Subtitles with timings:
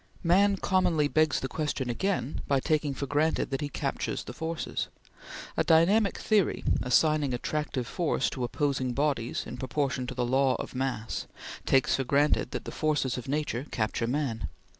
[0.23, 4.87] Man commonly begs the question again taking for granted that he captures the forces.
[5.55, 10.73] A dynamic theory, assigning attractive force to opposing bodies in proportion to the law of
[10.73, 11.27] mass,
[11.67, 14.49] takes for granted that the forces of nature capture man.